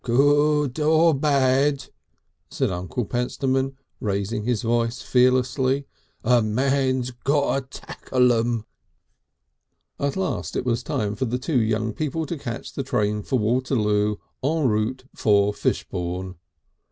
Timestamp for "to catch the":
12.25-12.81